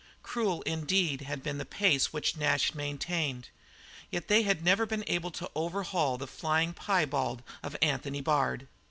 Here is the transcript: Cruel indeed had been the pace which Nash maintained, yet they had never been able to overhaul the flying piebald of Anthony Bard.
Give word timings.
Cruel 0.23 0.63
indeed 0.63 1.21
had 1.21 1.43
been 1.43 1.59
the 1.59 1.63
pace 1.63 2.11
which 2.11 2.35
Nash 2.35 2.73
maintained, 2.73 3.49
yet 4.09 4.29
they 4.29 4.41
had 4.41 4.63
never 4.65 4.87
been 4.87 5.03
able 5.05 5.29
to 5.29 5.51
overhaul 5.53 6.17
the 6.17 6.25
flying 6.25 6.73
piebald 6.73 7.43
of 7.61 7.77
Anthony 7.83 8.21
Bard. 8.21 8.67